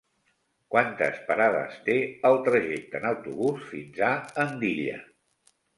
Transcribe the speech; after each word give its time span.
Quantes 0.75 1.19
parades 1.27 1.77
té 1.89 1.99
el 2.31 2.41
trajecte 2.49 3.01
en 3.03 3.09
autobús 3.13 3.71
fins 3.75 4.05
a 4.11 4.15
Andilla? 4.49 5.03